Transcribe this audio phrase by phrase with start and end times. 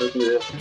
[0.00, 0.59] el video.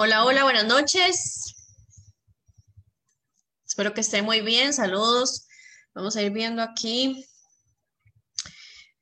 [0.00, 1.56] Hola, hola, buenas noches.
[3.66, 4.72] Espero que esté muy bien.
[4.72, 5.48] Saludos.
[5.92, 7.26] Vamos a ir viendo aquí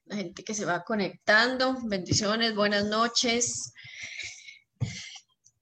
[0.07, 1.77] la gente que se va conectando.
[1.83, 3.75] Bendiciones, buenas noches.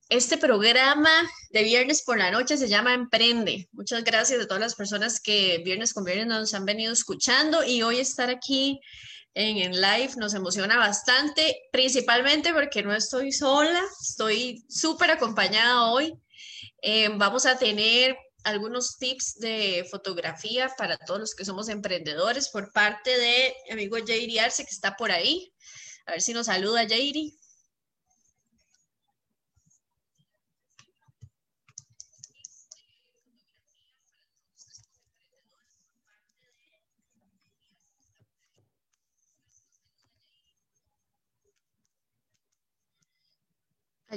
[0.08, 1.10] Este programa
[1.50, 3.68] de viernes por la noche se llama Emprende.
[3.72, 7.82] Muchas gracias a todas las personas que viernes con viernes nos han venido escuchando y
[7.82, 8.80] hoy estar aquí
[9.34, 16.14] en, en live nos emociona bastante, principalmente porque no estoy sola, estoy súper acompañada hoy.
[16.82, 22.72] Eh, vamos a tener algunos tips de fotografía para todos los que somos emprendedores por
[22.72, 25.52] parte de mi amigo Jairi Arce, que está por ahí.
[26.06, 27.34] A ver si nos saluda Jairi.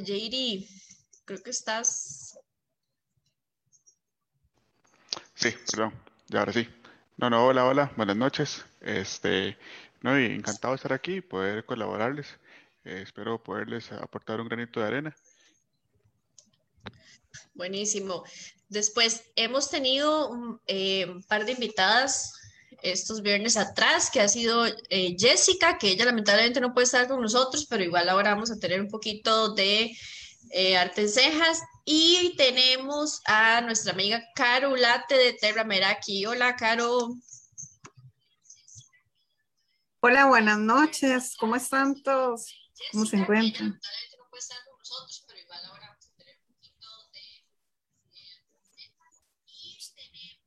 [0.04, 0.70] Jairi,
[1.26, 2.40] creo que estás.
[5.36, 5.94] Sí, perdón,
[6.28, 6.68] ya ahora sí.
[7.18, 8.66] No, no, hola, hola, buenas noches.
[8.82, 9.58] Este,
[10.02, 12.28] no, y encantado de estar aquí y poder colaborarles.
[12.86, 15.16] Eh, espero poderles aportar un granito de arena.
[17.54, 18.24] Buenísimo.
[18.70, 22.34] Después hemos tenido un eh, un par de invitadas
[22.92, 27.22] estos viernes atrás, que ha sido eh, Jessica, que ella lamentablemente no puede estar con
[27.22, 29.92] nosotros, pero igual ahora vamos a tener un poquito de
[30.52, 31.62] eh, arte en cejas.
[31.86, 36.26] Y tenemos a nuestra amiga Caro Late de Terra Meraki.
[36.26, 37.16] Hola, Caro.
[40.02, 41.36] Hola, buenas noches.
[41.40, 42.54] ¿Cómo están todos?
[42.92, 43.70] ¿Cómo se encuentran?
[43.70, 47.22] Lamentablemente no puede estar con nosotros, pero igual ahora vamos a tener un poquito de...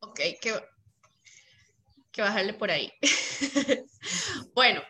[0.01, 0.61] Ok, que,
[2.13, 2.93] que bajarle por ahí.
[4.55, 4.83] bueno,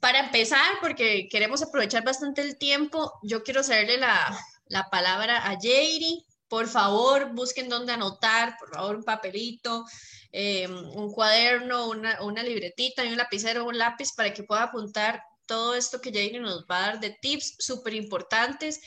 [0.00, 5.58] para empezar, porque queremos aprovechar bastante el tiempo, yo quiero hacerle la, la palabra a
[5.60, 6.24] Jairi.
[6.48, 9.84] Por favor, busquen dónde anotar, por favor, un papelito,
[10.32, 15.22] eh, un cuaderno, una, una libretita y un lapicero, un lápiz para que pueda apuntar
[15.46, 18.80] todo esto que Jair nos va a dar de tips súper importantes.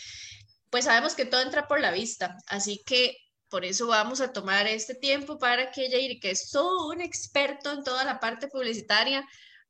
[0.70, 3.18] Pues sabemos que todo entra por la vista, así que
[3.54, 7.72] por eso vamos a tomar este tiempo para que Jair, que es todo un experto
[7.72, 9.24] en toda la parte publicitaria,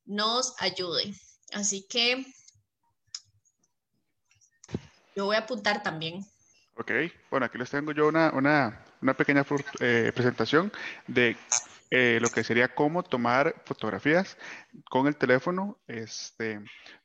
[0.06, 1.14] nos ayude.
[1.52, 2.26] Así que
[5.18, 6.26] yo voy a apuntar también.
[6.78, 6.92] Ok,
[7.30, 9.46] bueno, aquí les tengo yo una, una, una pequeña
[9.82, 10.72] eh, presentación
[11.08, 11.36] de
[11.92, 14.38] eh, lo que sería cómo tomar fotografías
[14.90, 16.62] con el teléfono, este,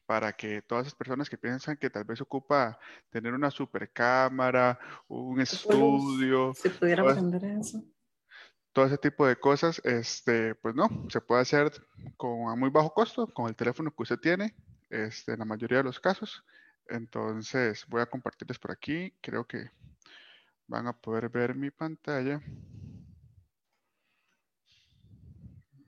[0.09, 2.79] para que todas las personas que piensan que tal vez ocupa
[3.11, 7.85] tener una super cámara, un estudio, si pudiera aprender eso.
[8.73, 11.71] Todo ese tipo de cosas, este, pues no, se puede hacer
[12.17, 14.55] con a muy bajo costo, con el teléfono que usted tiene,
[14.89, 16.43] este, en la mayoría de los casos.
[16.87, 19.13] Entonces, voy a compartirles por aquí.
[19.21, 19.71] Creo que
[20.67, 22.41] van a poder ver mi pantalla.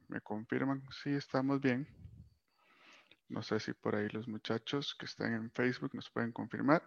[0.09, 1.89] Me confirman si estamos bien.
[3.31, 6.83] No sé si por ahí los muchachos que están en Facebook nos pueden confirmar.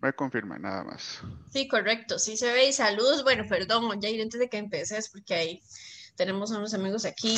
[0.00, 1.20] Me confirman nada más.
[1.52, 2.18] Sí, correcto.
[2.18, 2.68] Sí se ve.
[2.68, 3.22] Y saludos.
[3.22, 5.62] Bueno, perdón, ya antes de que empeces, porque ahí
[6.16, 7.36] tenemos unos amigos aquí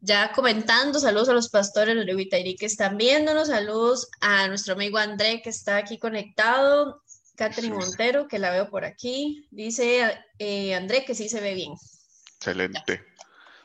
[0.00, 0.98] ya comentando.
[0.98, 3.48] Saludos a los pastores de Levitairi que están viéndonos.
[3.48, 7.01] Saludos a nuestro amigo André que está aquí conectado.
[7.36, 9.46] Catherine Montero, que la veo por aquí.
[9.50, 11.72] Dice eh, André que sí se ve bien.
[12.36, 13.04] Excelente.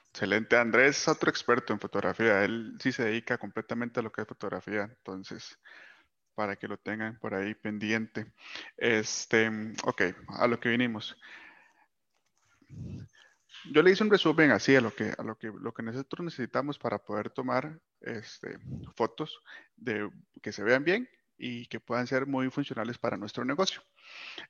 [0.09, 0.57] Excelente.
[0.57, 2.43] Andrés es otro experto en fotografía.
[2.43, 4.83] Él sí se dedica completamente a lo que es fotografía.
[4.83, 5.59] Entonces,
[6.33, 8.33] para que lo tengan por ahí pendiente.
[8.77, 9.49] Este,
[9.83, 11.15] ok, a lo que vinimos
[13.71, 16.25] yo le hice un resumen así a lo que, a lo que, lo que nosotros
[16.25, 18.59] necesitamos para poder tomar este,
[18.95, 19.41] fotos
[19.75, 20.09] de,
[20.41, 23.81] que se vean bien y que puedan ser muy funcionales para nuestro negocio.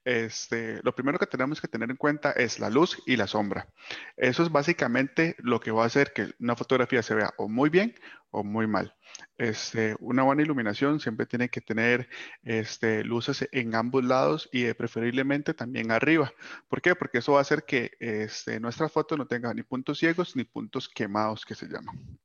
[0.05, 3.67] Este, lo primero que tenemos que tener en cuenta es la luz y la sombra.
[4.15, 7.69] Eso es básicamente lo que va a hacer que una fotografía se vea o muy
[7.69, 7.95] bien
[8.31, 8.95] o muy mal.
[9.37, 12.09] Este, una buena iluminación siempre tiene que tener
[12.43, 16.31] este, luces en ambos lados y preferiblemente también arriba.
[16.67, 16.95] ¿Por qué?
[16.95, 20.43] Porque eso va a hacer que este, nuestra foto no tenga ni puntos ciegos ni
[20.43, 22.19] puntos quemados que se llaman.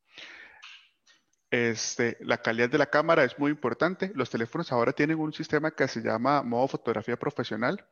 [1.52, 4.10] Este, la calidad de la cámara es muy importante.
[4.14, 7.86] Los teléfonos ahora tienen un sistema que se llama modo fotografía profesional.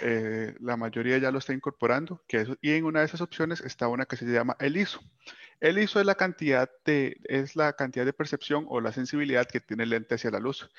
[0.00, 2.22] Eh, la mayoría ya lo está incorporando.
[2.60, 5.00] Y en una de esas opciones está una que se llama el ISO.
[5.58, 9.58] El ISO es la cantidad de, es la cantidad de percepción o la sensibilidad que
[9.58, 10.70] tiene el lente hacia la luz.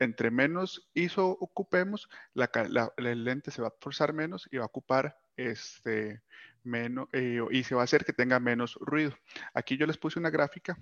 [0.00, 2.50] Entre menos ISO ocupemos, la,
[2.96, 6.20] el lente se va a forzar menos y va a ocupar este,
[6.66, 9.16] menos, eh, y se va a hacer que tenga menos ruido.
[9.54, 10.78] Aquí yo les puse una gráfica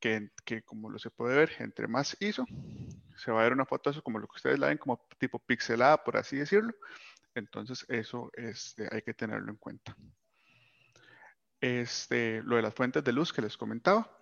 [0.00, 2.46] que, que, como lo se puede ver, entre más ISO,
[3.16, 6.02] se va a ver una foto como lo que ustedes la ven, como tipo pixelada,
[6.02, 6.74] por así decirlo.
[7.34, 9.96] Entonces eso este, hay que tenerlo en cuenta.
[11.60, 14.15] Este, lo de las fuentes de luz que les comentaba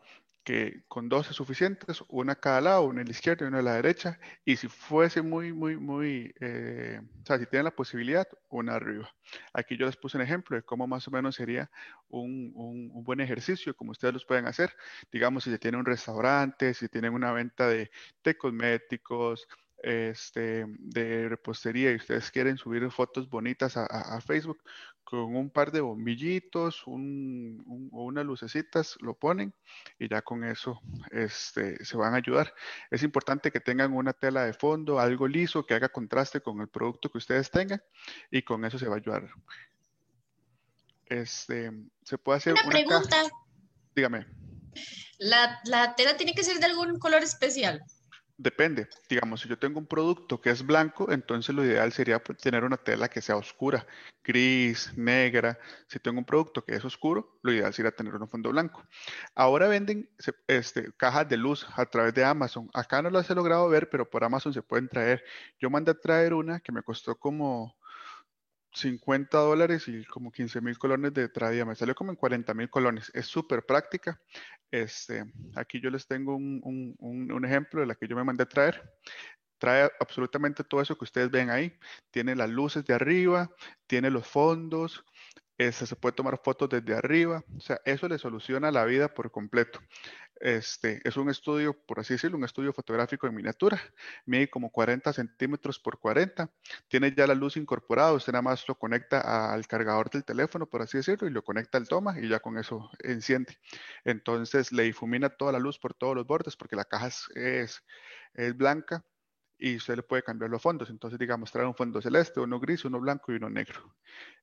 [0.45, 3.59] que con dos es suficientes, una a cada lado, una a la izquierda y una
[3.61, 7.75] a la derecha, y si fuese muy, muy, muy, eh, o sea, si tienen la
[7.75, 9.13] posibilidad, una arriba.
[9.55, 11.71] Aquí yo les puse un ejemplo de cómo más o menos sería
[12.09, 14.75] un, un, un buen ejercicio, como ustedes los pueden hacer,
[15.11, 17.91] digamos, si se tiene un restaurante, si tienen una venta de,
[18.23, 19.49] de cosméticos,
[19.85, 24.63] este, de repostería y ustedes quieren subir fotos bonitas a, Facebook
[25.23, 29.55] con un par de bombillitos un, o unas lucecitas, lo ponen
[29.99, 30.81] y ya con eso
[31.11, 32.53] este, se van a ayudar.
[32.91, 36.69] Es importante que tengan una tela de fondo, algo liso que haga contraste con el
[36.69, 37.83] producto que ustedes tengan
[38.31, 39.31] y con eso se va a ayudar.
[41.07, 41.71] Este,
[42.03, 43.17] se puede hacer una, pregunta.
[43.95, 44.27] Dígame.
[45.19, 47.83] ¿La, ¿La tela tiene que ser de algún color especial?
[48.37, 52.37] Depende, digamos, si yo tengo un producto que es blanco, entonces lo ideal sería pues,
[52.39, 53.87] tener una tela que sea oscura,
[54.25, 55.57] gris, negra.
[55.87, 58.85] Si tengo un producto que es oscuro, lo ideal sería tener un fondo blanco.
[59.37, 60.11] Ahora venden
[60.49, 62.69] este, cajas de luz a través de Amazon.
[62.75, 65.23] Acá no las he logrado ver, pero por Amazon se pueden traer.
[65.61, 67.77] Yo mandé a traer una que me costó como
[68.75, 71.65] 50 dólares y como 15 mil colones de traía.
[71.65, 73.11] Me salió como en 40 mil colones.
[73.15, 74.21] Es súper práctica.
[74.71, 78.49] Este, aquí yo les tengo un, un, ejemplo de la que yo me mandé a
[78.49, 78.83] traer.
[79.59, 81.73] Trae absolutamente todo eso que ustedes ven ahí.
[82.11, 83.51] Tiene las luces de arriba,
[83.87, 85.05] tiene los fondos,
[85.57, 87.45] este, se puede tomar fotos desde arriba.
[87.57, 89.81] O sea, eso le soluciona la vida por completo.
[90.41, 93.81] Este, es un estudio, por así decirlo, un estudio fotográfico en miniatura.
[94.27, 96.51] Mide como 40 centímetros por 40.
[96.89, 98.13] Tiene ya la luz incorporada.
[98.13, 101.79] Usted nada más lo conecta al cargador del teléfono, por así decirlo, y lo conecta
[101.79, 103.59] al toma y ya con eso enciende.
[104.05, 107.83] Entonces le difumina toda la luz por todos los bordes porque la caja es,
[108.35, 109.05] es, blanca
[109.59, 110.91] y usted le puede cambiar los fondos.
[110.91, 113.97] Entonces, digamos, trae un fondo celeste, uno gris, uno blanco y uno negro.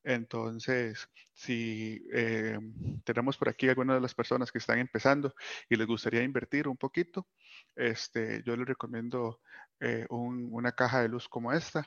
[0.03, 2.58] Entonces, si eh,
[3.03, 5.34] tenemos por aquí algunas de las personas que están empezando
[5.70, 7.27] y les gustaría invertir un poquito,
[7.75, 9.41] este, yo les recomiendo
[9.80, 11.86] eh, una caja de luz como esta.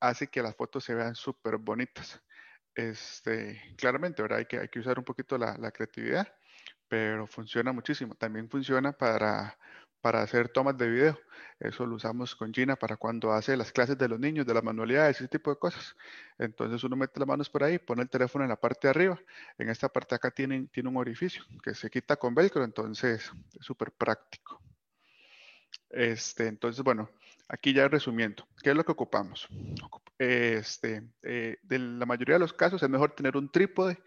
[0.00, 2.22] Hace que las fotos se vean súper bonitas.
[2.74, 4.38] Este, claramente, ¿verdad?
[4.38, 6.26] Hay que, hay que usar un poquito la, la creatividad,
[6.88, 8.14] pero funciona muchísimo.
[8.14, 9.58] También funciona para
[10.02, 11.18] para hacer tomas de video.
[11.60, 14.64] Eso lo usamos con Gina para cuando hace las clases de los niños, de las
[14.64, 15.96] manualidades, ese tipo de cosas.
[16.38, 19.20] Entonces uno mete las manos por ahí, pone el teléfono en la parte de arriba.
[19.56, 23.64] En esta parte acá tiene, tiene un orificio que se quita con velcro, entonces es
[23.64, 24.60] súper práctico.
[25.88, 27.08] Este, entonces, bueno,
[27.48, 29.46] aquí ya resumiendo, ¿qué es lo que ocupamos?
[30.18, 34.02] Este, eh, de la mayoría de los casos es mejor tener un trípode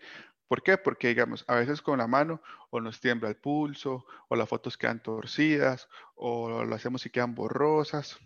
[0.48, 0.78] ¿Por qué?
[0.78, 4.78] Porque, digamos, a veces con la mano o nos tiembla el pulso, o las fotos
[4.78, 8.20] quedan torcidas, o lo hacemos y quedan borrosas.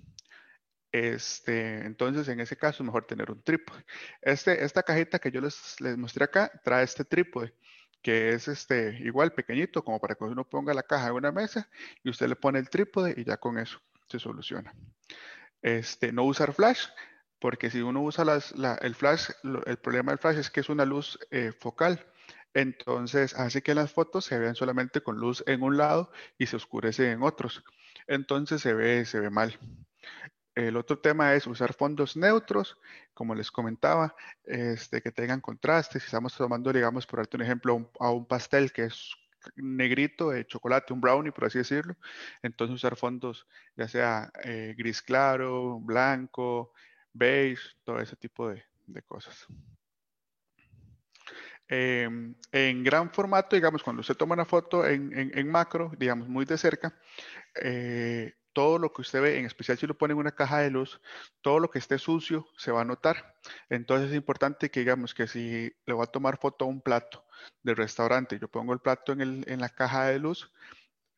[0.92, 3.86] Este, entonces, en ese caso, mejor tener un trípode.
[4.22, 7.54] Este, esta cajita que yo les, les mostré acá trae este trípode,
[8.02, 11.70] que es este, igual pequeñito, como para que uno ponga la caja en una mesa
[12.04, 14.74] y usted le pone el trípode y ya con eso se soluciona.
[15.62, 16.88] Este, no usar flash,
[17.40, 18.26] porque si uno usa
[18.82, 19.30] el flash,
[19.66, 22.06] el problema del flash es que es una luz eh, focal.
[22.54, 26.56] Entonces hace que las fotos se vean solamente con luz en un lado y se
[26.56, 27.64] oscurece en otros.
[28.08, 29.58] Entonces se ve, se ve mal.
[30.56, 32.78] El otro tema es usar fondos neutros,
[33.14, 36.00] como les comentaba, este, que tengan contraste.
[36.00, 39.14] Si estamos tomando, digamos, por darte un ejemplo, a un pastel que es
[39.56, 41.96] negrito de chocolate, un brownie, por así decirlo.
[42.42, 46.74] Entonces usar fondos ya sea eh, gris claro, blanco,
[47.20, 48.64] beige, todo ese tipo de,
[49.06, 49.46] cosas.
[51.68, 56.58] Em, en gran formato, digamos, cuando usted toma una foto en, macro, digamos, muy de
[56.58, 56.98] cerca,
[57.62, 60.72] eh, todo lo que usted ve, en especial si lo pone en una caja de
[60.72, 61.00] luz,
[61.42, 63.36] todo lo que esté sucio se va a notar.
[63.70, 67.24] Entonces es importante que digamos que si le voy a tomar foto a un plato
[67.62, 70.52] del restaurante, yo pongo el plato en, en la caja de luz,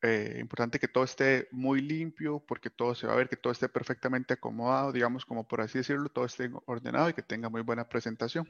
[0.02, 3.52] eh, importante que todo esté muy limpio porque todo se va a ver, que todo
[3.52, 7.62] esté perfectamente acomodado, digamos como por así decirlo, todo esté ordenado y que tenga muy
[7.62, 8.48] buena presentación.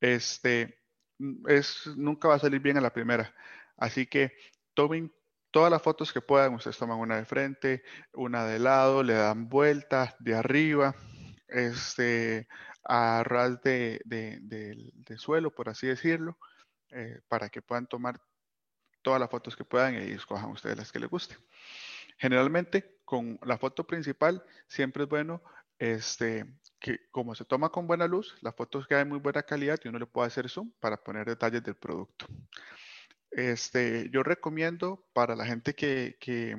[0.00, 0.80] Este,
[1.18, 3.34] mm, es, nunca va a salir bien a la primera,
[3.76, 4.32] así que
[4.74, 5.12] tomen
[5.50, 7.82] todas las fotos que puedan, ustedes toman una de frente,
[8.12, 10.94] una de lado, le dan vuelta de arriba,
[11.48, 12.48] este,
[12.84, 14.00] a ras de,
[15.16, 16.38] suelo, por así decirlo,
[16.90, 18.20] eh, para que puedan tomar
[19.08, 21.34] todas las fotos que puedan y escojan ustedes las que les guste.
[22.18, 25.42] Generalmente con la foto principal siempre es bueno
[25.78, 26.44] este,
[26.78, 29.98] que como se toma con buena luz, las fotos quedan muy buena calidad y uno
[29.98, 32.26] le puede hacer zoom para poner detalles del producto.
[33.30, 36.54] Este, yo recomiendo para la gente que, que,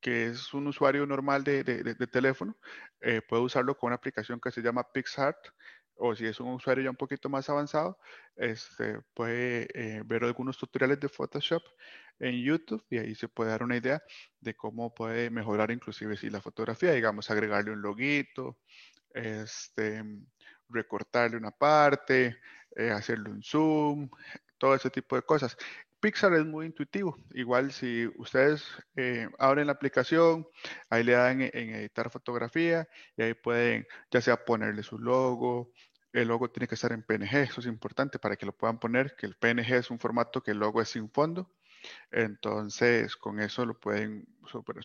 [0.00, 2.56] que es un usuario normal de, de, de teléfono,
[3.02, 5.36] eh, puede usarlo con una aplicación que se llama PixArt
[5.96, 7.98] o si es un usuario ya un poquito más avanzado,
[8.36, 11.62] este, puede eh, ver algunos tutoriales de Photoshop
[12.18, 14.02] en YouTube y ahí se puede dar una idea
[14.40, 18.58] de cómo puede mejorar inclusive si la fotografía, digamos, agregarle un loguito,
[19.12, 20.02] este,
[20.68, 22.38] recortarle una parte,
[22.76, 24.10] eh, hacerle un zoom,
[24.58, 25.56] todo ese tipo de cosas.
[26.04, 27.16] Pixar es muy intuitivo.
[27.32, 28.62] Igual si ustedes
[28.94, 30.46] eh, abren la aplicación,
[30.90, 35.72] ahí le dan en, editar fotografía y ahí pueden ya sea ponerle su logo.
[36.12, 39.16] El logo tiene que estar en PNG, eso es importante para que lo puedan poner,
[39.16, 41.50] que el PNG es un formato que el logo es sin fondo.
[42.10, 44.26] Entonces, con eso lo pueden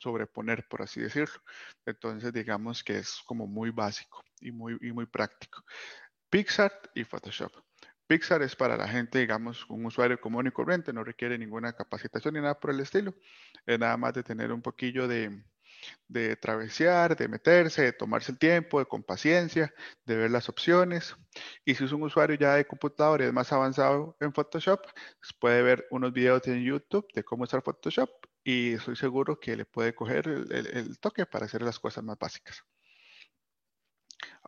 [0.02, 1.42] sobreponer, por así decirlo.
[1.86, 5.66] Entonces, digamos que es como muy básico y muy, y muy práctico.
[6.30, 7.52] Pixar y Photoshop.
[8.10, 12.34] Pixar es para la gente, digamos, un usuario común y corriente, no requiere ninguna capacitación
[12.34, 13.14] ni nada por el estilo.
[13.68, 15.44] Es nada más de tener un poquillo de,
[16.08, 19.72] de travesear, de meterse, de tomarse el tiempo, de con paciencia,
[20.06, 21.16] de ver las opciones.
[21.64, 24.82] Y si es un usuario ya de computador y es más avanzado en Photoshop,
[25.20, 28.10] pues puede ver unos videos en YouTube de cómo usar Photoshop
[28.44, 32.64] y estoy seguro que le puede coger el toque para hacer las cosas más básicas.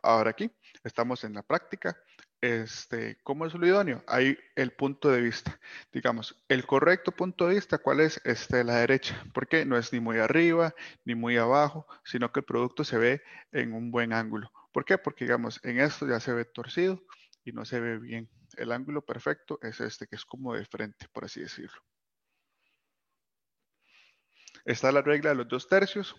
[0.02, 0.50] Ahora aquí
[0.82, 1.96] estamos en la práctica
[2.42, 4.04] este, ¿cómo es lo idóneo?
[4.06, 5.58] Hay el punto de vista.
[5.92, 8.20] Digamos, el correcto punto de vista, ¿cuál es?
[8.24, 9.24] Este, la derecha.
[9.32, 13.22] Porque no es ni muy arriba ni muy abajo, sino que el producto se ve
[13.52, 14.52] en un buen ángulo.
[14.72, 14.98] ¿Por qué?
[14.98, 17.02] Porque, digamos, en esto ya se ve torcido
[17.44, 18.28] y no se ve bien.
[18.56, 21.80] El ángulo perfecto es este, que es como de frente, por así decirlo.
[24.64, 26.16] Está la regla de los dos tercios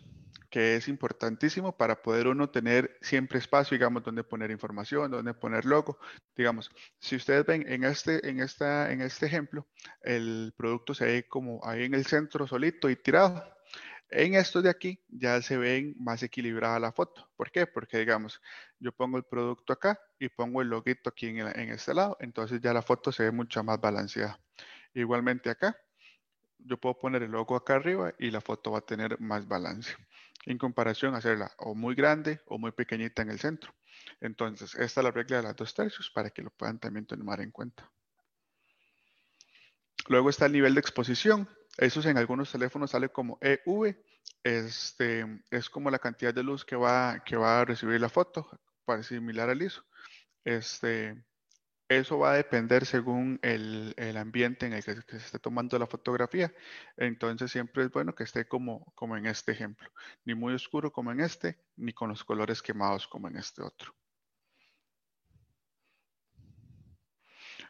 [0.54, 5.66] que es importantísimo para poder uno tener siempre espacio, digamos, donde poner información, donde poner
[5.66, 5.98] logo.
[6.36, 6.70] Digamos,
[7.00, 9.66] si ustedes ven en este, en esta, en este ejemplo,
[10.04, 13.44] el producto se ve como ahí en el centro solito y tirado.
[14.10, 17.28] En estos de aquí ya se ven más equilibrada la foto.
[17.36, 17.66] ¿Por qué?
[17.66, 18.40] Porque digamos,
[18.78, 22.62] yo pongo el producto acá y pongo el loguito aquí en, en este lado, entonces
[22.62, 24.40] ya la foto se ve mucho más balanceada.
[24.94, 25.76] Igualmente acá,
[26.66, 29.96] yo puedo poner el logo acá arriba y la foto va a tener más balance
[30.46, 33.74] en comparación a hacerla o muy grande o muy pequeñita en el centro.
[34.20, 37.42] Entonces, esta es la regla de las dos tercios para que lo puedan también tomar
[37.42, 37.90] en cuenta.
[40.08, 41.48] Luego está el nivel de exposición.
[41.78, 43.96] Eso en algunos teléfonos sale como EV.
[44.44, 48.50] Este, es como la cantidad de luz que va, que va a recibir la foto,
[48.86, 49.86] para similar al ISO.
[50.44, 51.24] Este,
[51.98, 56.54] eso va a depender según el, ambiente en el que, se esté tomando la fotografía.
[56.98, 59.90] Entonces siempre es bueno que esté como, como en este ejemplo.
[60.26, 63.94] Ni muy oscuro como en este, ni con los colores quemados como en este otro.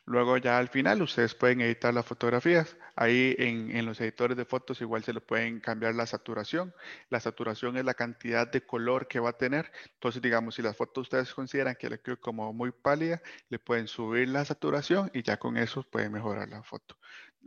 [0.06, 2.76] Luego ya al final ustedes pueden editar las fotografías.
[2.96, 6.74] Ahí en, los editores de fotos igual se le pueden cambiar la saturación.
[7.10, 9.72] La saturación es la cantidad de color que va a tener.
[9.94, 13.88] Entonces, digamos, si la foto ustedes consideran que le quedó como muy pálida, le pueden
[13.88, 16.98] subir la saturación y ya con eso pueden mejorar la foto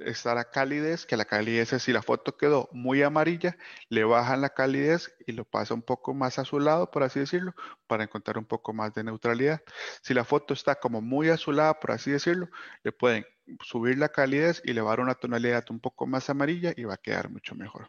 [0.00, 3.56] está la calidez, que la calidez es si la foto quedó muy amarilla,
[3.88, 7.54] le bajan la calidez y lo pasa un poco más azulado, por así decirlo,
[7.86, 9.62] para encontrar un poco más de neutralidad.
[10.02, 12.48] Si la foto está como muy azulada, por así decirlo,
[12.82, 13.24] le pueden
[13.60, 17.30] subir la calidez y elevar una tonalidad un poco más amarilla y va a quedar
[17.30, 17.88] mucho mejor.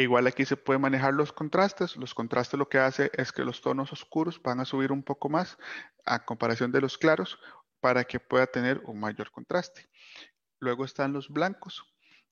[0.00, 1.96] Igual aquí se puede manejar los contrastes.
[1.96, 5.28] Los contrastes lo que hace es que los tonos oscuros van a subir un poco
[5.28, 5.58] más
[6.06, 7.38] a comparación de los claros
[7.80, 9.88] para que pueda tener un mayor contraste.
[10.58, 11.82] Luego están los blancos,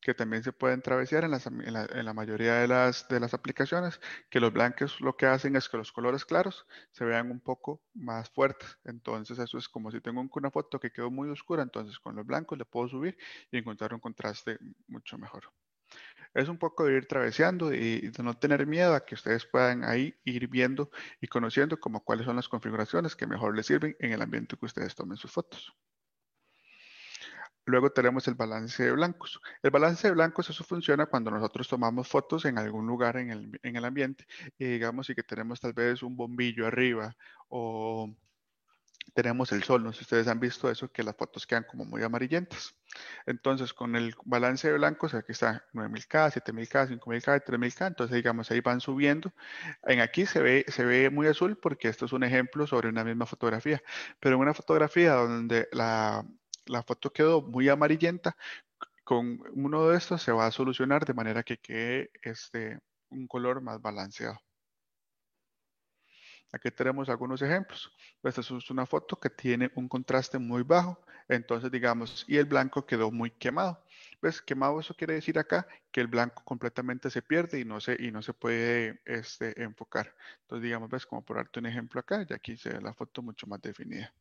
[0.01, 4.01] que también se pueden travesear en, la, mayoría de las, de las aplicaciones,
[4.31, 7.83] que los blancos lo que hacen es que los colores claros se vean un poco
[7.95, 8.79] más fuertes.
[8.85, 12.27] Entonces eso es como si tengo una foto que quedó muy oscura, entonces con los
[12.27, 13.17] blancos le puedo subir
[13.51, 15.45] y encontrar un contraste mucho mejor
[16.35, 19.85] es un poco de ir traveseando y de no tener miedo a que ustedes puedan
[19.85, 20.91] ahí ir viendo
[21.21, 24.67] y conociendo como cuáles son las configuraciones que mejor les sirven en el ambiente que
[24.67, 25.75] ustedes tomen sus fotos.
[27.65, 29.41] Luego tenemos el balance de blancos.
[29.63, 33.61] El balance de blancos, eso funciona cuando nosotros tomamos fotos en algún lugar en el,
[33.63, 34.25] en el ambiente
[34.57, 37.15] y digamos y que tenemos tal vez un bombillo arriba
[37.49, 38.11] o
[39.15, 39.83] tenemos el sol.
[39.83, 42.75] No sé si ustedes han visto eso, que las fotos quedan como muy amarillentas.
[43.27, 47.87] Entonces, con el balance de blancos, aquí está 9000K, 7000K, 5000K, 3000K.
[47.89, 49.33] Entonces, digamos, ahí van subiendo.
[49.85, 53.83] En aquí se ve, muy azul porque esto es un ejemplo sobre una misma fotografía.
[54.21, 56.25] Pero en una fotografía donde la,
[56.67, 58.37] la foto quedó muy amarillenta,
[59.05, 62.79] con uno de estos se va a solucionar de manera que quede este,
[63.11, 64.39] un color más balanceado.
[66.53, 67.93] Aquí tenemos algunos ejemplos.
[68.23, 72.87] Esta es una foto que tiene un contraste muy bajo, entonces digamos, y el blanco
[72.87, 73.83] quedó muy quemado.
[74.23, 74.41] ¿Ves?
[74.41, 78.11] Quemado eso quiere decir acá que el blanco completamente se pierde y no se, y
[78.11, 80.15] no se puede este, enfocar.
[80.43, 83.23] Entonces digamos, ves, como por darte un ejemplo acá, y aquí se ve la foto
[83.23, 84.13] mucho más definida.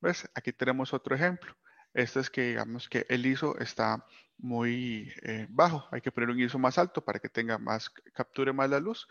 [0.00, 0.28] ¿Ves?
[0.34, 1.54] Aquí tenemos otro ejemplo.
[1.92, 4.06] Este es que digamos que el ISO está
[4.38, 5.86] muy eh, bajo.
[5.90, 9.06] Hay que poner un ISO más alto para que tenga más, capture más la luz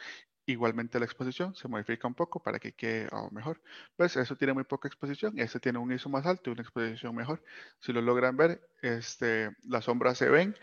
[0.49, 3.61] Igualmente la exposición se modifica un poco para que quede mejor.
[3.95, 5.37] Pues eso tiene muy poca exposición.
[5.37, 7.43] Este tiene un ISO más alto y una exposición mejor.
[7.79, 10.55] Si lo logran ver, este, las sombras se ven,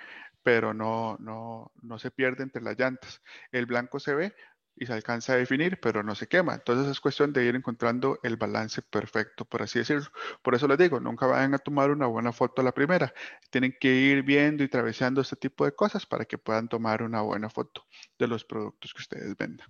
[0.42, 3.22] pero no, no, no se pierde entre las llantas.
[3.53, 4.35] El blanco se ve,
[4.76, 6.54] y se alcanza a definir, pero no se quema.
[6.54, 10.06] Entonces es cuestión de ir encontrando el balance perfecto, por así decirlo.
[10.42, 13.12] Por eso les digo, nunca vayan a tomar una buena foto a la primera.
[13.50, 17.22] Tienen que ir viendo y atravesando este tipo de cosas para que puedan tomar una
[17.22, 17.86] buena foto
[18.18, 19.66] de los productos que ustedes vendan.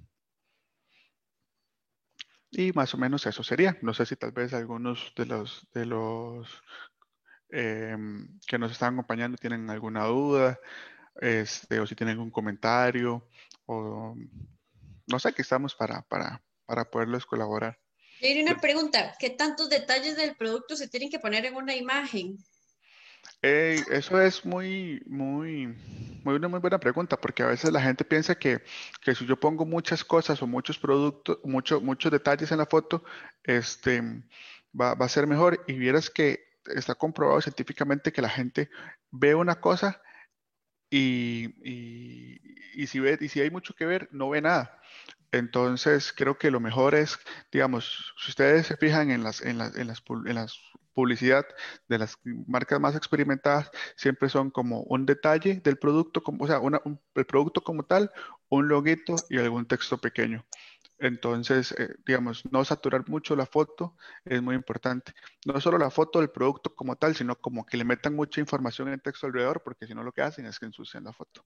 [2.50, 3.78] Y más o menos eso sería.
[3.82, 6.62] No sé si tal vez algunos de los, de los
[7.50, 10.58] em, que nos están acompañando tienen alguna duda,
[11.20, 13.28] este, o si tienen algún comentario,
[15.06, 17.78] no sé, que estamos para, para, para poderles colaborar.
[18.20, 22.38] Tiene una pregunta, ¿qué tantos detalles del producto se tienen que poner en una imagen?
[23.42, 25.66] eso es muy, muy,
[26.24, 28.62] muy una muy buena pregunta, porque a veces la gente piensa que,
[29.02, 33.04] que si yo pongo muchas cosas o muchos productos, mucho, muchos detalles en la foto,
[33.44, 34.02] este,
[34.78, 35.62] va, va a ser mejor.
[35.66, 38.70] Y vieras que está comprobado científicamente que la gente
[39.10, 40.00] ve una cosa
[40.90, 42.40] y, y,
[42.74, 44.80] y, si ve, y si hay mucho que ver, no ve nada.
[45.32, 47.18] Entonces, creo que lo mejor es,
[47.52, 50.60] digamos, si ustedes se fijan en las, en las, en las, en las
[50.96, 51.44] publicidad
[51.88, 56.58] de las marcas más experimentadas, siempre son como un detalle del producto, como, o sea,
[57.14, 58.10] el producto como tal,
[58.48, 60.46] un loguito y algún texto pequeño.
[60.98, 65.12] Entonces, eh, digamos, no saturar mucho la foto es muy importante.
[65.44, 68.88] No solo la foto del producto como tal, sino como que le metan mucha información
[68.88, 71.44] en texto alrededor, porque si no lo que hacen es que ensucian la foto.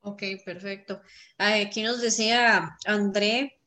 [0.00, 1.00] Ok, perfecto.
[1.38, 3.60] Aquí nos decía André,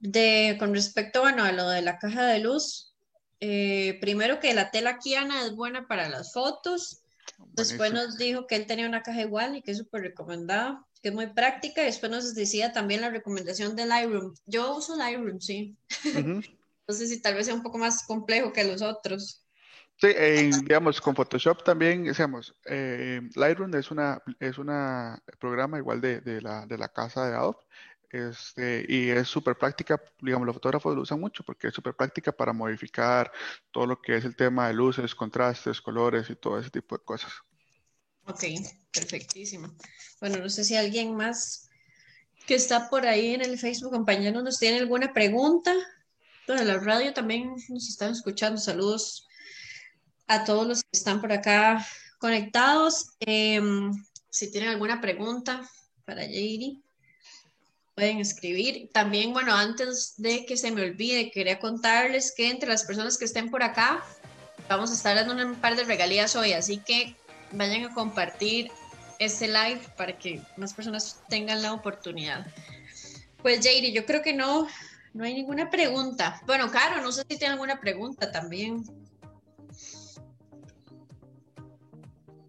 [0.00, 2.94] de, con respecto bueno, a lo de la caja de luz,
[3.40, 7.02] eh, primero que la tela Kiana es buena para las fotos,
[7.54, 8.06] después Buenísimo.
[8.08, 11.14] nos dijo que él tenía una caja igual y que es súper recomendada, que es
[11.14, 14.34] muy práctica, y después nos decía también la recomendación de Lightroom.
[14.46, 15.76] Yo uso Lightroom, sí.
[16.16, 16.42] Ujú.
[16.88, 19.46] No sé si tal vez sea un poco más complejo que los otros.
[20.00, 26.00] Sí, eh, digamos, con Photoshop también, decíamos, eh, Lightroom es una, es una programa igual
[26.00, 27.58] de, de la, de la casa de Adobe,
[28.10, 32.32] este, y es súper práctica, digamos, los fotógrafos lo usan mucho porque es súper práctica
[32.32, 33.30] para modificar
[33.70, 37.04] todo lo que es el tema de luces, contrastes, colores y todo ese tipo de
[37.04, 37.32] cosas.
[38.26, 38.42] Ok,
[38.92, 39.74] perfectísimo.
[40.20, 41.68] Bueno, no sé si alguien más
[42.46, 45.74] que está por ahí en el Facebook, compañero, nos tiene alguna pregunta.
[46.46, 48.60] Bueno, la radio también nos están escuchando.
[48.60, 49.26] Saludos
[50.26, 51.86] a todos los que están por acá
[52.18, 53.10] conectados.
[53.20, 53.92] Em,
[54.30, 55.68] si tienen alguna pregunta
[56.04, 56.82] para Jairi,
[57.94, 58.90] pueden escribir.
[58.92, 63.24] También, bueno, antes de que se me olvide, quería contarles que entre las personas que
[63.24, 64.04] estén por acá,
[64.68, 67.14] vamos a estar dando un par de regalías hoy, así que
[67.52, 68.70] vayan a compartir
[69.24, 72.46] este live para que más personas tengan la oportunidad.
[73.42, 74.66] Pues Jairi, yo creo que no,
[75.14, 76.40] no hay ninguna pregunta.
[76.46, 78.84] Bueno, Caro, no sé si tiene alguna pregunta también.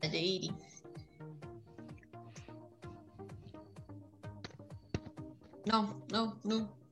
[0.02, 0.54] Jairi.
[5.66, 6.84] No, no, no.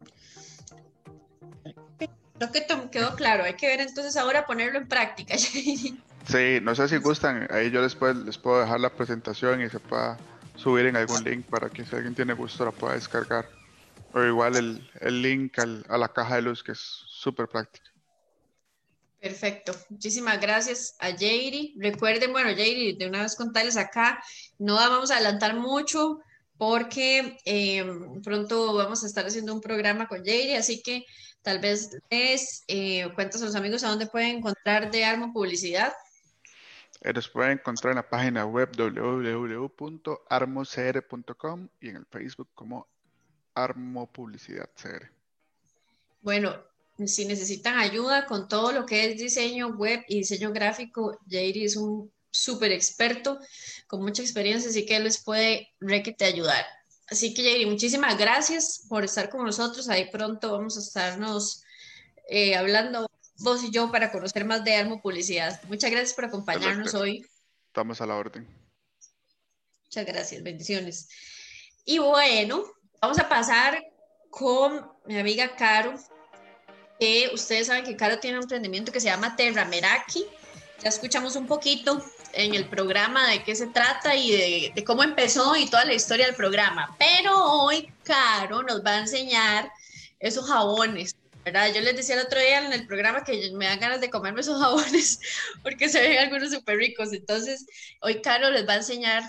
[2.37, 3.43] Creo que quedó claro.
[3.43, 6.01] Hay que ver entonces ahora ponerlo en práctica, Jairi.
[6.27, 9.69] Sí, no sé si gustan, ahí yo les puedo, les puedo dejar la presentación y
[9.69, 10.17] se pueda
[10.55, 13.49] subir en algún link para que si alguien tiene gusto la pueda descargar.
[14.13, 17.85] O igual el, el link al- a la caja de luz que es súper práctica.
[19.19, 19.73] Perfecto.
[19.89, 21.75] Muchísimas gracias a Jairi.
[21.79, 24.21] Recuerden, bueno, Jairi, de una vez contarles acá,
[24.57, 26.19] no vamos a adelantar mucho
[26.57, 27.85] porque eh,
[28.23, 31.05] pronto vamos a estar haciendo un programa con Jairi, así que
[31.41, 35.93] tal vez les eh, cuentas a los amigos a dónde pueden encontrar de Armo Publicidad.
[37.01, 42.87] Los pueden encontrar en la página web www.armocr.com y en el Facebook como
[43.55, 45.09] Armo Publicidad CR.
[46.21, 46.55] Bueno,
[47.05, 51.75] si necesitan ayuda con todo lo que es diseño web y diseño gráfico, Jairi es
[51.75, 53.39] un súper experto
[53.87, 56.63] con mucha experiencia, así que él les puede requete ayudar.
[57.07, 59.89] Así que Jairi, muchísimas gracias por estar con nosotros.
[59.89, 61.63] Ahí pronto vamos a estarnos
[62.29, 63.07] eh, hablando
[63.41, 65.61] vos y yo para conocer más de Armo Publicidad.
[65.63, 67.25] Muchas gracias por acompañarnos hoy.
[67.67, 68.47] Estamos a la orden.
[69.85, 71.09] Muchas gracias, bendiciones.
[71.85, 72.63] Y bueno,
[73.01, 73.83] vamos a pasar
[74.29, 75.93] con mi amiga Caro,
[76.99, 80.25] que ustedes saben que Caro tiene un emprendimiento que se llama Terra Meraki.
[80.81, 85.03] Ya escuchamos un poquito en el programa de qué se trata y de, de cómo
[85.03, 86.95] empezó y toda la historia del programa.
[86.97, 89.71] Pero hoy Caro nos va a enseñar
[90.19, 91.73] esos jabones, ¿verdad?
[91.73, 94.41] Yo les decía el otro día en el programa que me dan ganas de comerme
[94.41, 95.19] esos jabones
[95.63, 97.13] porque se ven algunos súper ricos.
[97.13, 97.65] Entonces,
[98.01, 99.23] hoy Caro les va a enseñar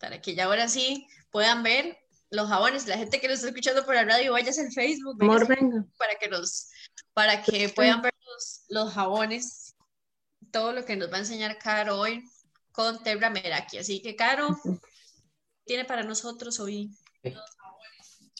[0.00, 1.98] para que ya ahora sí puedan ver
[2.30, 2.86] los jabones.
[2.86, 5.84] La gente que nos está escuchando por la radio, vayas al Facebook, Amor, váyase venga.
[5.98, 6.68] para que nos,
[7.12, 9.74] para que puedan ver los, los jabones,
[10.50, 12.24] todo lo que nos va a enseñar Caro hoy
[12.72, 13.78] con Terra Meraki.
[13.78, 14.58] Así que Caro
[15.64, 16.90] tiene para nosotros hoy.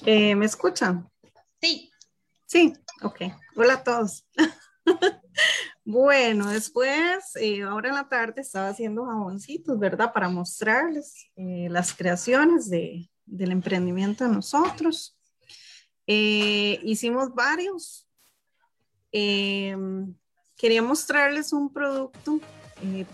[0.04, 1.08] Eh, ¿Me escuchan?
[1.60, 1.92] Sí,
[2.52, 2.70] Sí,
[3.02, 3.20] ok.
[3.56, 4.26] Hola a todos.
[5.84, 10.12] bueno, después, eh, ahora en la tarde estaba haciendo jaboncitos, ¿verdad?
[10.12, 15.18] Para mostrarles eh, las creaciones de, del emprendimiento de nosotros.
[16.06, 18.08] Eh, hicimos varios.
[19.12, 19.76] Eh,
[20.56, 22.40] quería mostrarles un producto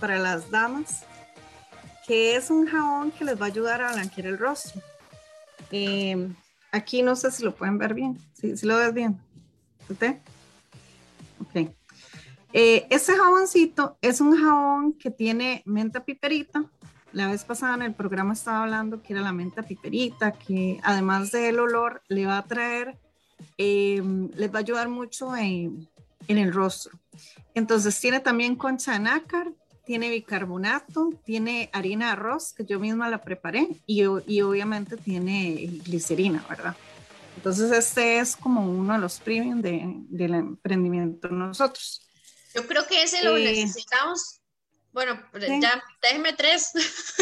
[0.00, 1.04] para las damas,
[2.06, 4.80] que es un jabón que les va a ayudar a blanquear el rostro.
[5.70, 6.28] Eh,
[6.72, 8.18] aquí no sé si lo pueden ver bien.
[8.34, 9.20] Si lo ves bien.
[9.88, 10.16] ¿Usted?
[11.40, 11.70] Ok.
[12.52, 16.64] Eh, este jaboncito es un jabón que tiene menta piperita.
[17.12, 21.30] La vez pasada en el programa estaba hablando que era la menta piperita, que además
[21.30, 22.98] del olor le va a traer,
[23.56, 24.02] eh,
[24.34, 25.88] les va a ayudar mucho en,
[26.26, 26.98] el rostro.
[27.54, 29.50] Entonces tiene también concha de nácar,
[29.86, 35.80] tiene bicarbonato, tiene harina de arroz, que yo misma la preparé, y, y obviamente tiene
[35.84, 36.76] glicerina, ¿verdad?
[37.38, 42.02] Entonces este es como uno de los premium de, del emprendimiento nosotros.
[42.52, 44.40] yo creo que ese lo Eh, necesitamos
[44.92, 45.60] Bueno, Sí.
[45.60, 46.72] ya, déjenme tres.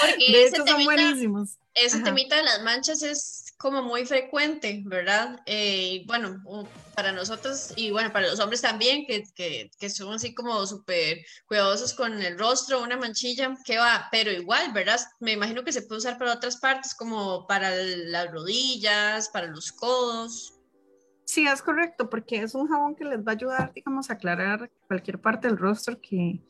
[0.00, 1.58] Porque De ese son temita- buenísimos.
[1.74, 5.40] Ese temita de las manchas es como muy frecuente, ¿verdad?
[5.46, 6.40] Eh, y bueno,
[6.98, 11.18] para nosotros y bueno, para los hombres también, que, que, que son así como súper
[11.46, 14.98] cuidadosos con el rostro, una manchilla, que va, pero igual, ¿verdad?
[15.20, 19.70] Me imagino que se puede usar para otras partes, como para las rodillas, para los
[19.70, 20.54] codos.
[21.24, 24.68] Sí, es correcto, porque es un jabón que les va a ayudar, digamos, a aclarar
[24.88, 26.40] cualquier parte del rostro que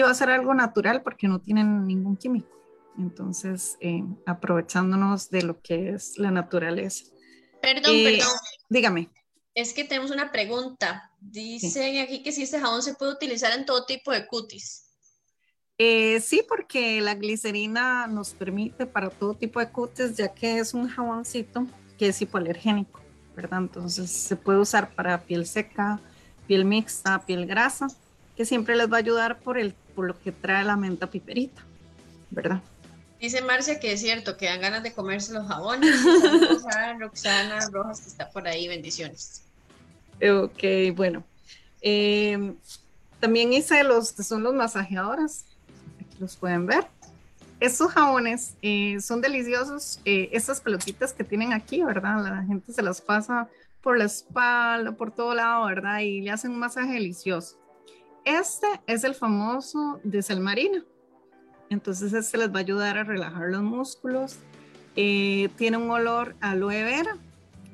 [0.00, 2.56] va a ser algo natural porque no tienen ningún químico.
[2.96, 7.06] Entonces, eh, aprovechándonos de lo que es la naturaleza.
[7.60, 8.34] Perdón, Eh, perdón.
[8.68, 9.10] Dígame.
[9.56, 11.10] Es que tenemos una pregunta.
[11.18, 14.84] Dicen aquí que si este jabón se puede utilizar en todo tipo de cutis.
[15.78, 20.74] Eh, sí, porque la glicerina nos permite para todo tipo de cutis, ya que es
[20.74, 21.66] un jaboncito
[21.98, 23.00] que es hipoalergénico,
[23.34, 23.60] ¿verdad?
[23.60, 26.00] Entonces se puede usar para piel seca,
[26.46, 27.86] piel mixta, piel grasa,
[28.36, 31.64] que siempre les va a ayudar por, el, por lo que trae la menta piperita,
[32.30, 32.62] ¿verdad?
[33.20, 35.94] Dice Marcia que es cierto, que dan ganas de comerse los jabones.
[36.74, 38.68] A Roxana Rojas, que está por ahí.
[38.68, 39.42] Bendiciones.
[40.16, 41.24] Ok, bueno.
[41.80, 42.54] Eh,
[43.20, 45.44] también hice los que son los masajeadores.
[46.00, 46.86] Aquí los pueden ver.
[47.58, 50.00] Estos jabones eh, son deliciosos.
[50.04, 52.22] eh, estas pelotitas que tienen aquí, ¿verdad?
[52.22, 53.48] La gente se las pasa
[53.80, 56.00] por la espalda, por todo lado, ¿verdad?
[56.00, 57.56] Y le hacen un masaje delicioso.
[58.24, 60.84] Este es el famoso de sal marina.
[61.70, 64.36] Entonces este les va a ayudar a relajar los músculos.
[64.96, 67.18] Eh, tiene un olor aloe vera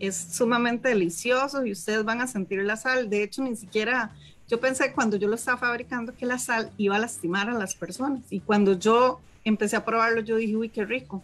[0.03, 3.09] es sumamente delicioso y ustedes van a sentir la sal.
[3.09, 4.11] De hecho, ni siquiera
[4.49, 7.77] yo pensé cuando yo lo estaba fabricando que la sal iba a lastimar a las
[7.77, 8.21] personas.
[8.29, 11.23] Y cuando yo empecé a probarlo, yo dije, uy, qué rico.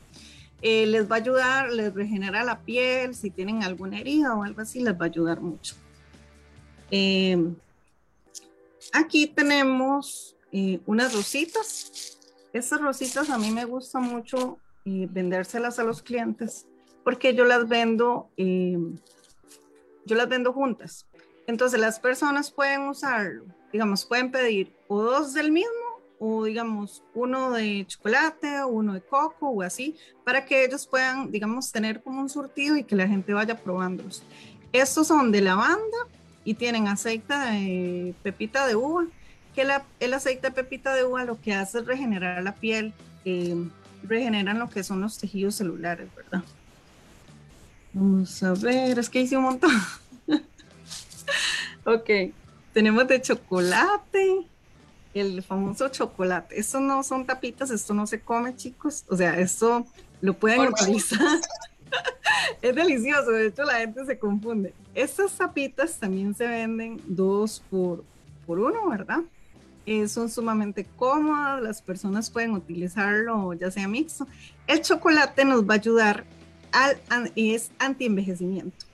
[0.63, 4.61] Eh, les va a ayudar, les regenera la piel, si tienen alguna herida o algo
[4.61, 5.75] así, les va a ayudar mucho.
[6.93, 7.37] Eh,
[8.93, 12.18] aquí tenemos eh, unas rositas.
[12.53, 16.67] Estas rositas a mí me gusta mucho eh, vendérselas a los clientes
[17.05, 18.77] porque yo las vendo, eh,
[20.05, 21.07] yo las vendo juntas.
[21.47, 25.73] Entonces las personas pueden usarlo, digamos, pueden pedir o dos del mismo
[26.19, 31.71] o digamos uno de chocolate, uno de coco o así, para que ellos puedan, digamos,
[31.73, 34.23] tener como un surtido y que la gente vaya probándolos.
[34.73, 35.99] Estos son de lavanda
[36.45, 39.07] y tienen aceite de pepita de uva,
[39.59, 42.95] que la- el aceite de pepita de uva lo que hace es regenerar la piel,
[43.25, 43.57] eh,
[44.05, 46.45] regeneran lo que son los tejidos celulares, ¿verdad?
[47.93, 49.73] Vamos a ver, es que hice un montón.
[51.85, 52.09] ok,
[52.73, 54.47] tenemos de chocolate,
[55.13, 56.61] el famoso chocolate.
[56.61, 59.05] Estos no son tapitas, esto no se come, chicos.
[59.09, 59.85] O sea, esto
[60.21, 61.19] lo pueden Por utilizar.
[62.63, 64.73] es delicioso, de hecho la gente se confunde.
[64.95, 68.05] Estas tapitas también se venden dos por,
[68.47, 69.23] por uno, ¿verdad?
[69.91, 74.27] Eh, son sumamente cómodas, las personas pueden utilizarlo ya sea mixto.
[74.67, 76.25] El chocolate nos va a ayudar
[76.73, 78.85] al, es anti-envejecimiento.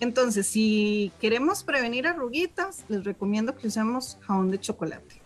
[0.00, 5.20] Entonces, si queremos prevenir arruguitas, les recomiendo que usemos jabón de chocolate.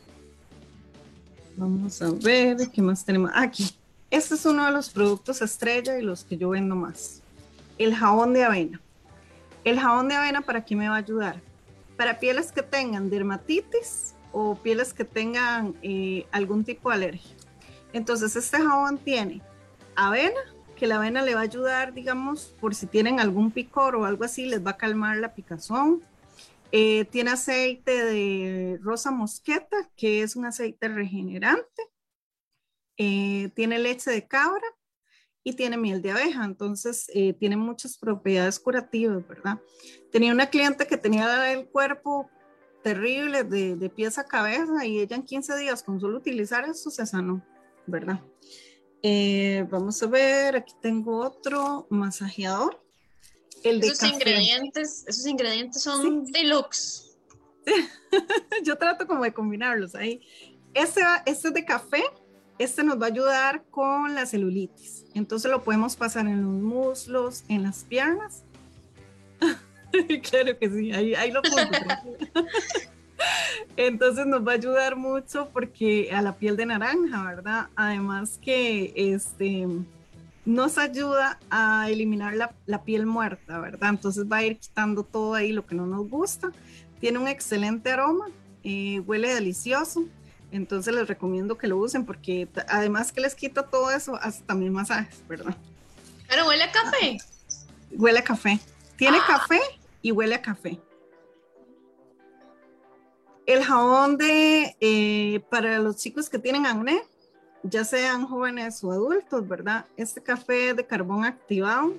[1.57, 3.71] Vamos a ver qué más tenemos aquí.
[4.11, 7.23] Este es uno de los productos estrella y los que yo vendo más.
[7.79, 8.81] El jabón de avena.
[9.63, 11.41] El jabón de avena, ¿para qué me va a ayudar?
[11.97, 17.37] Para pieles que tengan dermatitis o pieles que tengan eh, algún tipo de alergia.
[17.93, 19.43] Entonces, este jabón tiene
[19.97, 20.41] avena,
[20.77, 24.23] que la avena le va a ayudar, digamos, por si tienen algún picor o algo
[24.23, 26.05] así, les va a calmar la picazón.
[26.71, 31.83] Eh, tiene aceite de rosa mosqueta, que es un aceite regenerante.
[32.97, 34.67] Eh, tiene leche de cabra
[35.43, 39.59] y tiene miel de abeja, entonces tiene muchas propiedades curativas, ¿verdad?
[40.13, 42.29] Tenía una cliente que tenía el cuerpo
[42.83, 46.91] terrible de, de pies a cabeza y ella en 15 días con solo utilizar eso
[46.91, 47.45] se sanó,
[47.87, 48.21] ¿verdad?
[49.03, 52.83] Eh, vamos a ver, aquí tengo otro masajeador.
[53.63, 54.15] El de Esos café.
[54.15, 57.17] ingredientes, esos ingredientes son deluxe.
[58.65, 60.21] Yo trato como de combinarlos ahí.
[60.75, 62.05] Este, este es de café.
[62.59, 65.05] Este nos va a ayudar con la celulitis.
[65.15, 68.45] Entonces lo podemos pasar en los muslos, en las piernas.
[70.31, 71.71] claro que sí, ahí, ahí lo pongo.
[73.77, 77.67] Entonces nos va a ayudar mucho porque a la piel de naranja, ¿verdad?
[77.77, 79.67] Además que este
[80.45, 83.91] nos ayuda a eliminar la, la piel muerta, ¿verdad?
[83.91, 86.51] Entonces va a ir quitando todo ahí lo que no nos gusta.
[87.01, 88.27] Tiene un excelente aroma,
[88.65, 90.05] eh, huele delicioso.
[90.51, 94.73] Entonces les recomiendo que lo usen porque además que les quita todo eso, hace también
[94.73, 95.55] masajes, ¿verdad?
[96.29, 97.19] Pero huele a café.
[97.93, 98.59] Huele a café.
[98.99, 99.61] Tiene café
[100.03, 100.81] y huele a café.
[103.47, 107.01] El jabón de, eh, para los chicos que tienen acné,
[107.63, 109.87] ya sean jóvenes o adultos, ¿verdad?
[109.97, 111.95] Este café de carbón activado.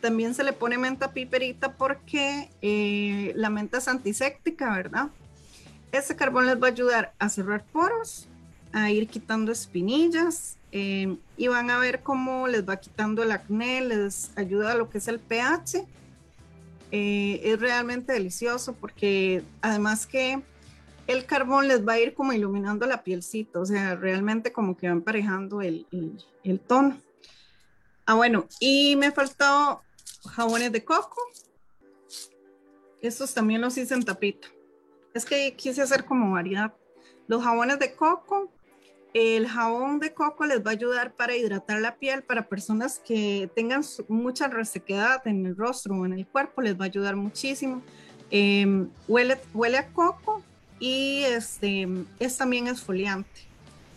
[0.00, 5.08] También se le pone menta piperita porque eh, la menta es antiséptica, ¿verdad?
[5.90, 8.28] Este carbón les va a ayudar a cerrar poros,
[8.72, 13.80] a ir quitando espinillas eh, y van a ver cómo les va quitando el acné,
[13.80, 15.84] les ayuda a lo que es el pH.
[16.90, 20.42] Es realmente delicioso porque además que
[21.08, 24.88] el carbón les va a ir como iluminando la pielcita, o sea, realmente como que
[24.88, 25.86] va emparejando el,
[26.44, 27.00] el, tono.
[28.04, 29.82] Ah, bueno, y me faltó
[30.28, 31.20] jabones de coco.
[33.00, 34.48] Estos también los hice en tapita.
[35.14, 36.74] Es que quise hacer como variedad.
[37.26, 38.52] Los jabones de coco,
[39.14, 43.50] el jabón de coco les va a ayudar para hidratar la piel para personas que
[43.54, 47.82] tengan mucha resequedad en el rostro o en el cuerpo, les va a ayudar muchísimo.
[48.30, 50.42] Em, huele, huele a coco,
[50.80, 53.48] y este es también esfoliante.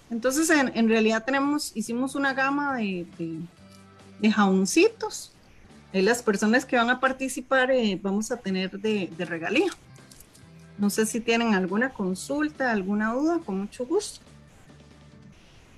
[0.10, 3.06] Entonces, en, realidad tenemos, hicimos una gama de,
[4.20, 5.34] de, jaboncitos.
[5.94, 9.72] Y las personas que van a participar eh, vamos a tener de, de regalía.
[10.78, 14.22] No sé si tienen alguna consulta, alguna duda, con mucho gusto.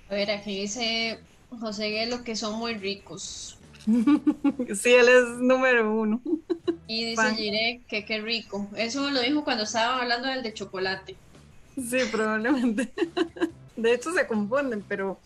[0.09, 3.57] A ver, aquí dice José Guelo que son muy ricos.
[4.75, 6.21] sí, él es número uno.
[6.87, 8.67] Y dice Gire que qué rico.
[8.75, 11.15] Eso lo dijo cuando estaba hablando del de chocolate.
[11.75, 12.93] Sí, probablemente.
[13.75, 15.19] De hecho se confunden, pero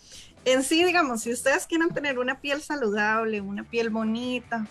[0.46, 4.66] en sí, digamos, si ustedes quieren tener una piel saludable, una piel bonita,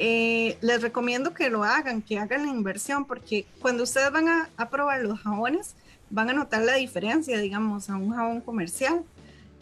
[0.00, 4.50] eh, les recomiendo que lo hagan, que hagan la inversión, porque cuando ustedes van a,
[4.56, 5.76] a probar los jabones,
[6.10, 9.04] van a notar la diferencia, digamos, a un jabón comercial.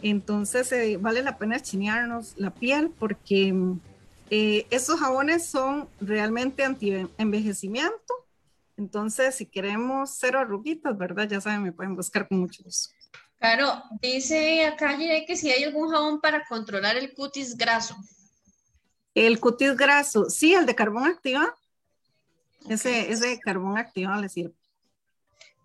[0.02, 3.54] Entonces eh, vale la pena chinearnos la piel porque
[4.30, 8.14] eh, estos jabones son realmente anti-envejecimiento.
[8.76, 11.28] Entonces, si queremos cero arruguitas, ¿verdad?
[11.28, 12.94] Ya saben, me pueden buscar con mucho gusto.
[13.38, 17.96] Claro, dice acá que si hay algún jabón para controlar el cutis graso.
[19.14, 21.54] El cutis graso, sí, el de carbón activa.
[22.68, 24.54] Ese, ese carbón activado le sirve.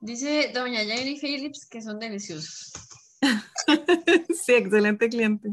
[0.02, 2.73] Dice doña Jenny Phillips que son deliciosos.
[4.45, 5.49] sí, excelente cliente.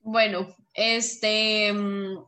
[0.00, 2.24] bueno, este, mm,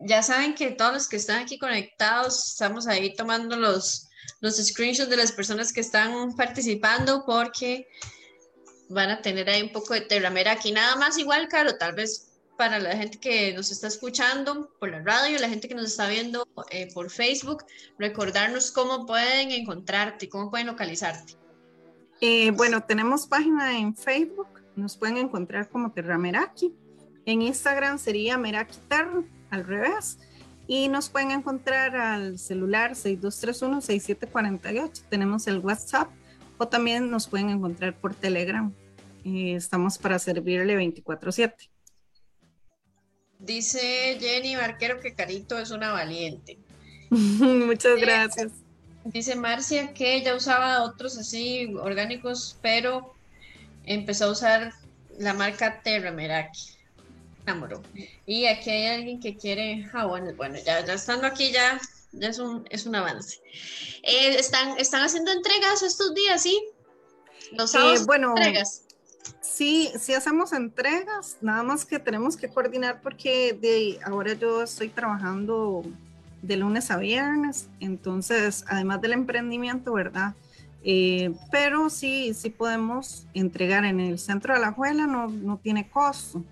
[0.00, 4.08] ya saben que todos los que están aquí conectados, estamos ahí tomando los,
[4.40, 7.88] los screenshots de las personas que están participando porque
[8.88, 10.72] van a tener ahí un poco de terramera aquí.
[10.72, 15.02] Nada más igual, Caro, tal vez para la gente que nos está escuchando por la
[15.02, 17.64] radio, la gente que nos está viendo eh, por Facebook,
[17.98, 21.34] recordarnos cómo pueden encontrarte, cómo pueden localizarte.
[22.20, 26.74] Eh, bueno, tenemos página en Facebook, nos pueden encontrar como Terrameraki.
[27.26, 30.18] En Instagram sería Meraki Terra, al revés.
[30.68, 35.02] Y nos pueden encontrar al celular 6231-6748.
[35.08, 36.10] Tenemos el WhatsApp
[36.58, 38.72] o también nos pueden encontrar por Telegram.
[39.24, 41.70] Eh, estamos para servirle 24/7.
[43.38, 46.58] Dice Jenny Barquero que Carito es una valiente.
[47.10, 48.65] Muchas gracias.
[49.12, 53.14] Dice Marcia que ella usaba otros así orgánicos, pero
[53.84, 54.72] empezó a usar
[55.18, 56.70] la marca Terra Meraki.
[57.44, 57.82] Enamoró.
[58.26, 60.36] Y aquí hay alguien que quiere jabones.
[60.36, 63.40] Bueno, ya, ya estando aquí ya, ya es un, es un avance.
[64.02, 66.60] Eh, están, están haciendo entregas estos días, ¿sí?
[67.52, 68.82] Los eh, sábados bueno, entregas.
[69.40, 74.88] Sí, sí hacemos entregas, nada más que tenemos que coordinar porque de ahora yo estoy
[74.88, 75.84] trabajando
[76.46, 80.34] de lunes a viernes, entonces, además del emprendimiento, ¿verdad?
[80.84, 85.88] Eh, pero sí, sí podemos entregar en el centro de la juela, no, no tiene
[85.88, 86.44] costo.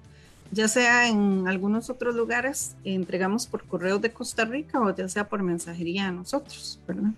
[0.50, 5.28] Ya sea en algunos otros lugares, entregamos por correo de Costa Rica o ya sea
[5.28, 7.10] por mensajería a nosotros, ¿verdad?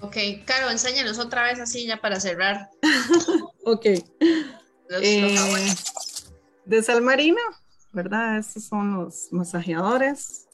[0.00, 2.70] Ok, Caro, enséñanos otra vez así ya para cerrar.
[3.64, 3.86] ok.
[5.00, 5.36] Eh,
[6.64, 7.40] de sal marina,
[7.92, 8.38] ¿verdad?
[8.38, 10.47] Estos son los masajeadores.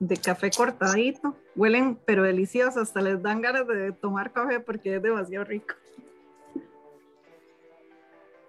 [0.00, 1.36] De café cortadito.
[1.56, 5.74] Huelen pero deliciosos, hasta les dan ganas de tomar café porque es demasiado rico.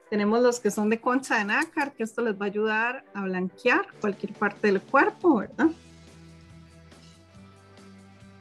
[0.10, 3.22] Tenemos los que son de concha de nácar, que esto les va a ayudar a
[3.24, 5.70] blanquear cualquier parte del cuerpo, ¿verdad?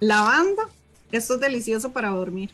[0.00, 0.68] Lavanda,
[1.12, 2.50] esto es delicioso para dormir.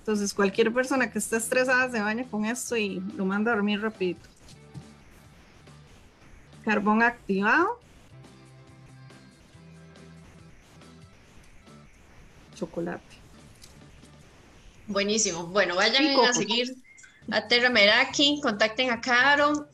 [0.00, 3.80] Entonces cualquier persona que esté estresada se baña con esto y lo manda a dormir
[3.80, 4.28] rapidito.
[6.62, 7.80] Carbón activado,
[12.54, 13.02] chocolate.
[14.86, 15.46] Buenísimo.
[15.46, 16.76] Bueno, vayan a seguir
[17.30, 19.66] a Terra Meraki, contacten a Caro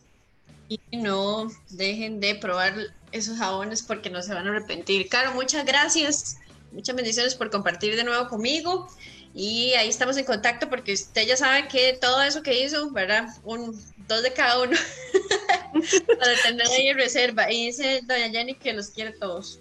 [0.68, 2.74] y no dejen de probar
[3.12, 5.08] esos jabones porque no se van a arrepentir.
[5.08, 6.38] Caro, muchas gracias.
[6.72, 8.88] Muchas bendiciones por compartir de nuevo conmigo.
[9.34, 13.28] Y ahí estamos en contacto porque usted ya sabe que todo eso que hizo, ¿verdad?
[13.44, 14.76] Un, dos de cada uno
[16.18, 17.50] para tener ahí en reserva.
[17.50, 19.60] Y dice doña Jenny que los quiere todos.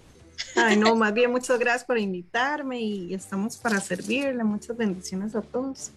[0.56, 4.42] Ay, no, más bien muchas gracias por invitarme y estamos para servirle.
[4.44, 5.90] Muchas bendiciones a todos.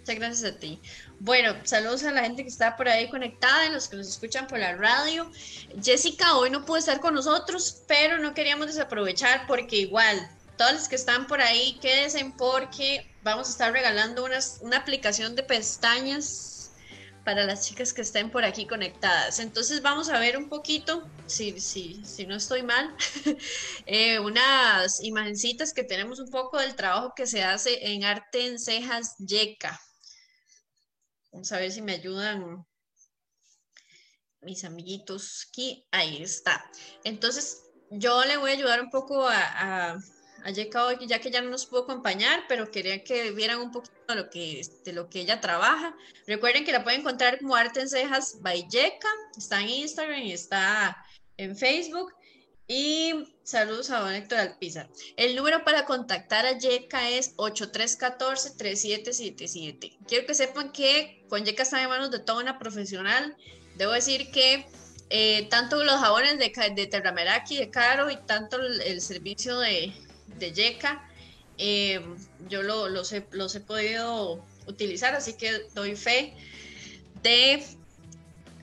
[0.00, 0.80] Muchas gracias a ti.
[1.18, 4.46] Bueno, saludos a la gente que está por ahí conectada, y los que nos escuchan
[4.46, 5.30] por la radio.
[5.82, 10.88] Jessica hoy no pudo estar con nosotros, pero no queríamos desaprovechar porque igual, todos los
[10.88, 14.24] que están por ahí, quédense porque vamos a estar regalando
[14.60, 16.55] una aplicación de pestañas
[17.26, 19.40] para las chicas que estén por aquí conectadas.
[19.40, 22.96] Entonces vamos a ver un poquito, si, si, si no estoy mal,
[23.86, 28.60] eh, unas imagencitas que tenemos un poco del trabajo que se hace en arte en
[28.60, 29.76] cejas yeca.
[31.32, 32.64] Vamos a ver si me ayudan
[34.40, 35.84] mis amiguitos aquí.
[35.90, 36.64] Ahí está.
[37.02, 37.60] Entonces
[37.90, 39.98] yo le voy a ayudar un poco a a
[40.44, 43.94] Yeka hoy, ya que ya no nos pudo acompañar, pero quería que vieran un poquito
[44.08, 45.96] de lo que, de lo que ella trabaja.
[46.26, 48.38] Recuerden que la pueden encontrar como Arte en Cejas
[48.70, 50.96] Yeka, está en Instagram y está
[51.36, 52.12] en Facebook.
[52.68, 53.12] Y
[53.44, 54.88] saludos a don Héctor Alpizar.
[55.16, 59.98] El número para contactar a Yeka es 8314-3777.
[60.08, 63.36] Quiero que sepan que con Yeka está en manos de toda una profesional.
[63.76, 64.66] Debo decir que
[65.10, 69.94] eh, tanto los jabones de, de Terrameraki, de Caro, y tanto el servicio de,
[70.38, 71.08] de Yeka.
[71.58, 72.00] Eh,
[72.48, 76.34] yo lo, los, he, los he podido utilizar, así que doy fe
[77.22, 77.64] de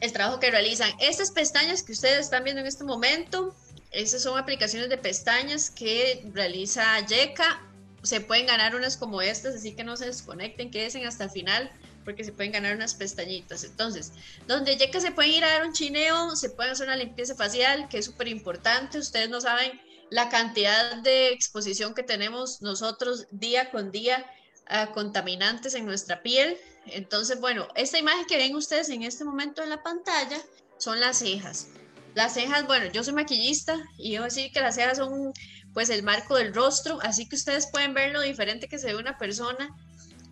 [0.01, 0.91] el trabajo que realizan.
[0.99, 3.55] Estas pestañas que ustedes están viendo en este momento,
[3.91, 7.61] esas son aplicaciones de pestañas que realiza Yeka.
[8.03, 11.71] Se pueden ganar unas como estas, así que no se desconecten, quédense hasta el final
[12.03, 13.63] porque se pueden ganar unas pestañitas.
[13.63, 14.11] Entonces,
[14.47, 17.87] donde Yeka se pueden ir a dar un chineo, se puede hacer una limpieza facial,
[17.87, 18.97] que es súper importante.
[18.97, 24.25] Ustedes no saben la cantidad de exposición que tenemos nosotros día con día
[24.67, 26.57] a contaminantes en nuestra piel.
[26.85, 30.39] Entonces, bueno, esta imagen que ven ustedes en este momento en la pantalla
[30.77, 31.67] son las cejas.
[32.13, 35.33] Las cejas, bueno, yo soy maquillista y debo decir que las cejas son
[35.73, 38.95] pues el marco del rostro, así que ustedes pueden ver lo diferente que se ve
[38.95, 39.75] una persona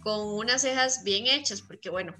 [0.03, 2.15] con unas cejas bien hechas, porque bueno,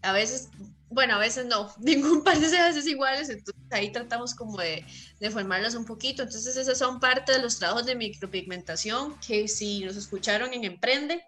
[0.00, 0.48] a veces
[0.92, 4.84] bueno, a veces no, ningún par de cejas es iguales, entonces ahí tratamos como de,
[5.18, 6.22] de, formarlas un poquito.
[6.22, 11.24] Entonces esas son parte de los trabajos de micropigmentación que si nos escucharon en Emprende,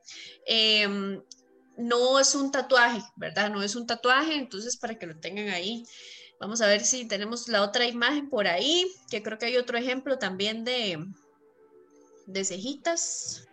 [0.46, 1.22] em,
[1.76, 3.50] no es un tatuaje, ¿verdad?
[3.50, 5.84] No es un tatuaje, entonces para que lo tengan ahí.
[6.40, 9.78] Vamos a ver si tenemos la otra imagen por ahí, que creo que hay otro
[9.78, 11.04] ejemplo también de,
[12.26, 13.48] de cejitas.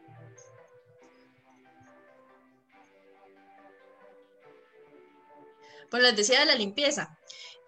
[5.91, 7.15] Pues les decía de la limpieza,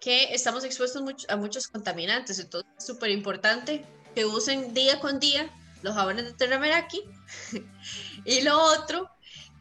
[0.00, 5.50] que estamos expuestos a muchos contaminantes, entonces es súper importante que usen día con día
[5.82, 7.04] los jabones de Terrameraki.
[8.24, 9.10] y lo otro,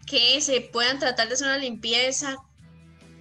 [0.08, 2.38] que se puedan tratar de hacer una limpieza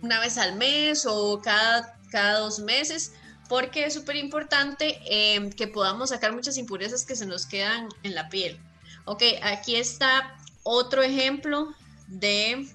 [0.02, 3.12] una vez al mes o cada, cada dos meses,
[3.48, 8.14] porque es súper importante em, que podamos sacar muchas impurezas que se nos quedan en
[8.14, 8.60] la piel.
[9.04, 11.74] Ok, aquí está otro ejemplo
[12.06, 12.68] de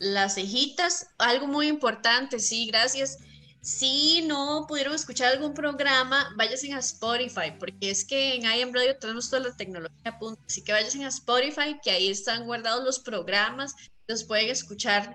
[0.00, 3.18] las cejitas, algo muy importante, sí, gracias.
[3.60, 8.96] Si no pudieron escuchar algún programa, váyanse a Spotify, porque es que en IM Radio
[8.96, 10.40] tenemos toda la tecnología punto.
[10.46, 13.74] Así que váyanse a Spotify, que ahí están guardados los programas,
[14.08, 15.14] los pueden escuchar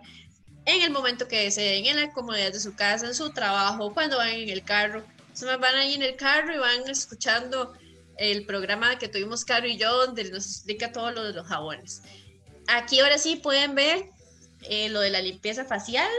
[0.65, 4.17] en el momento que deseen, en la comodidad de su casa, en su trabajo, cuando
[4.17, 5.03] van en el carro.
[5.33, 7.73] Se van ahí en el carro y van escuchando
[8.17, 12.03] el programa que tuvimos Caro y yo, donde nos explica todo lo de los jabones.
[12.67, 14.09] Aquí ahora sí pueden ver
[14.69, 16.09] eh, lo de la limpieza facial,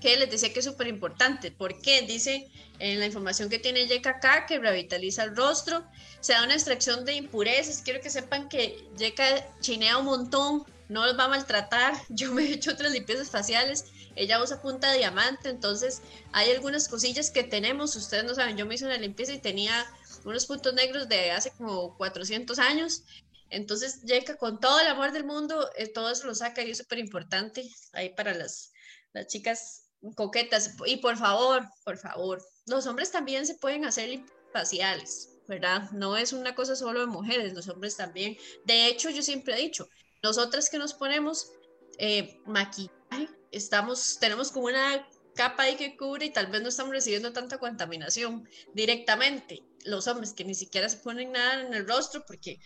[0.00, 1.50] que les decía que es súper importante.
[1.50, 2.48] porque Dice
[2.78, 5.84] en la información que tiene YKK que revitaliza el rostro,
[6.20, 7.82] se da una extracción de impurezas.
[7.82, 11.94] Quiero que sepan que YK chinea un montón, no los va a maltratar.
[12.08, 13.84] Yo me he hecho otras limpiezas faciales.
[14.16, 17.94] Ella usa punta de diamante, entonces hay algunas cosillas que tenemos.
[17.94, 19.86] Ustedes no saben, yo me hice una limpieza y tenía
[20.24, 23.04] unos puntos negros de hace como 400 años
[23.50, 26.78] entonces, Yeka, con todo el amor del mundo, eh, todo eso lo saca y es
[26.78, 28.72] súper importante ahí para las,
[29.12, 30.76] las chicas coquetas.
[30.86, 34.20] Y por favor, por favor, los hombres también se pueden hacer
[34.52, 35.90] faciales, ¿verdad?
[35.90, 38.36] No es una cosa solo de mujeres, los hombres también.
[38.64, 39.88] De hecho, yo siempre he dicho,
[40.22, 41.50] nosotras que nos ponemos
[41.98, 46.92] eh, maquillaje, estamos, tenemos como una capa ahí que cubre y tal vez no estamos
[46.92, 49.62] recibiendo tanta contaminación directamente.
[49.84, 52.60] Los hombres que ni siquiera se ponen nada en el rostro porque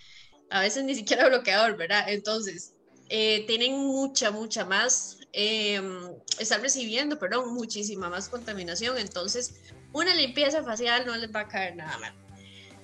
[0.54, 2.04] a veces ni siquiera bloqueador, ¿verdad?
[2.06, 2.74] Entonces,
[3.08, 8.96] eh, tienen mucha, mucha más em, están recibiendo, perdón, muchísima más contaminación.
[8.96, 9.56] Entonces,
[9.92, 12.14] una limpieza facial no les va a caer nada mal.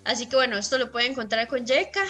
[0.03, 2.05] Así que bueno, esto lo pueden encontrar con Yeka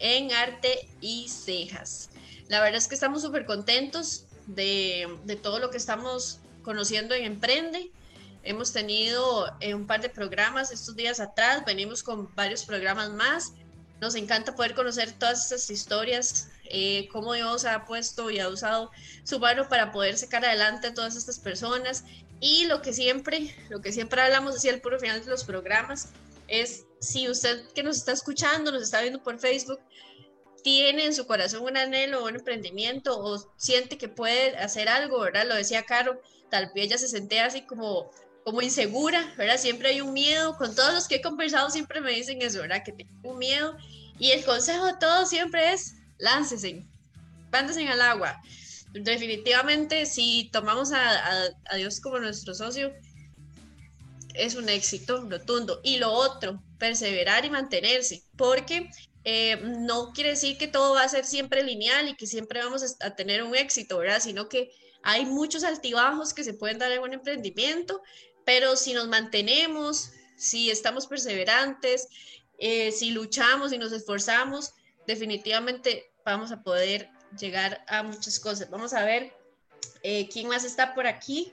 [0.00, 2.10] en Arte y Cejas.
[2.48, 7.24] La verdad es que estamos súper contentos de, de, todo lo que estamos conociendo en
[7.24, 7.90] Emprende.
[8.42, 13.54] Hemos tenido eh, un par de programas estos días atrás, venimos con varios programas más.
[14.00, 18.90] Nos encanta poder conocer todas estas historias, eh, cómo Dios ha puesto y ha usado
[19.22, 22.04] su mano para poder sacar adelante a todas estas personas.
[22.40, 26.08] Y lo que siempre, lo que siempre hablamos hacia el puro final de los programas,
[26.48, 29.80] es si usted que nos está escuchando, nos está viendo por Facebook,
[30.62, 35.46] tiene en su corazón un anhelo un emprendimiento o siente que puede hacer algo, ¿verdad?
[35.46, 36.20] Lo decía Caro,
[36.50, 38.10] tal vez ella se sentía así como,
[38.44, 39.58] como insegura, ¿verdad?
[39.58, 42.82] Siempre hay un miedo, con todos los que he conversado siempre me dicen eso, ¿verdad?
[42.84, 43.76] Que tengo un miedo
[44.18, 46.88] y el consejo de todos siempre es láncesen,
[47.50, 48.40] vándese al agua.
[48.92, 52.92] Definitivamente, si tomamos a, a Dios como nuestro socio,
[54.34, 55.80] es un éxito rotundo.
[55.82, 58.90] Y lo otro, perseverar y mantenerse, porque
[59.24, 62.96] eh, no quiere decir que todo va a ser siempre lineal y que siempre vamos
[63.00, 64.20] a tener un éxito, ¿verdad?
[64.20, 64.70] Sino que
[65.02, 68.02] hay muchos altibajos que se pueden dar en un emprendimiento,
[68.44, 72.08] pero si nos mantenemos, si estamos perseverantes,
[72.58, 74.74] eh, si luchamos y nos esforzamos,
[75.06, 78.70] definitivamente vamos a poder llegar a muchas cosas.
[78.70, 79.32] Vamos a ver
[80.02, 81.52] eh, quién más está por aquí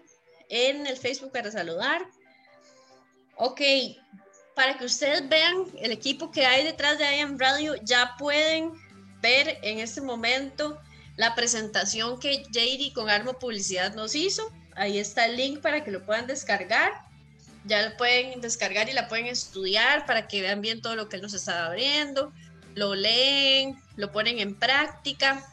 [0.49, 2.05] en el Facebook para saludar.
[3.35, 3.61] Ok,
[4.55, 8.73] para que ustedes vean el equipo que hay detrás de IAM Radio, ya pueden
[9.21, 10.79] ver en este momento
[11.15, 14.51] la presentación que JD con Armo Publicidad nos hizo.
[14.75, 16.91] Ahí está el link para que lo puedan descargar.
[17.65, 21.17] Ya lo pueden descargar y la pueden estudiar para que vean bien todo lo que
[21.17, 22.33] él nos está abriendo.
[22.75, 25.45] Lo leen, lo ponen en práctica.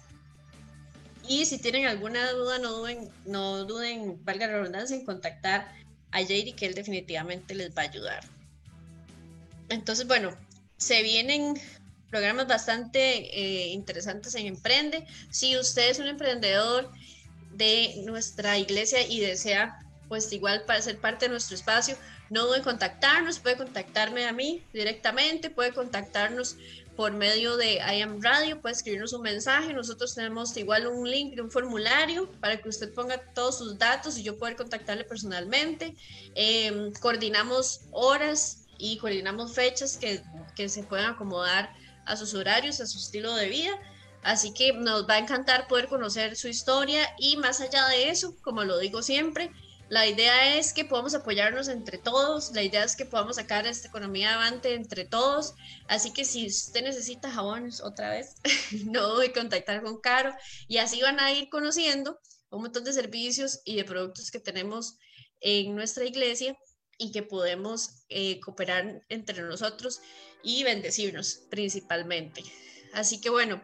[1.29, 5.69] Y si tienen alguna duda, no duden, no duden, valga la redundancia, en contactar
[6.11, 8.25] a JD que él definitivamente les va a ayudar.
[9.69, 10.35] Entonces, bueno,
[10.79, 11.61] se vienen
[12.09, 13.01] programas bastante
[13.39, 15.07] eh, interesantes en Emprende.
[15.31, 16.91] Si usted es un emprendedor
[17.59, 19.79] de nuestra iglesia y desea,
[20.09, 21.97] pues igual para ser parte de nuestro espacio,
[22.31, 26.57] no duden en contactarnos, puede contactarme a mí directamente, puede contactarnos
[26.97, 29.73] por medio de I Am Radio, puede escribirnos un mensaje.
[29.73, 34.19] Nosotros tenemos igual un link de un formulario para que usted ponga todos sus datos
[34.19, 35.95] y yo poder contactarle personalmente.
[36.35, 40.23] Em, coordinamos horas y coordinamos fechas que,
[40.57, 41.73] que se puedan acomodar
[42.05, 43.79] a sus horarios, a su estilo de vida.
[44.23, 48.37] Así que nos va a encantar poder conocer su historia y más allá de eso,
[48.43, 49.51] como lo digo siempre,
[49.89, 53.89] la idea es que podamos apoyarnos entre todos, la idea es que podamos sacar esta
[53.89, 55.55] economía adelante entre todos,
[55.87, 58.35] así que si usted necesita jabones otra vez,
[58.85, 60.35] no a contactar con Caro
[60.67, 64.99] y así van a ir conociendo un montón de servicios y de productos que tenemos
[65.41, 66.55] en nuestra iglesia
[66.99, 70.01] y que podemos eh, cooperar entre nosotros
[70.43, 72.43] y bendecirnos principalmente.
[72.93, 73.63] Así que bueno,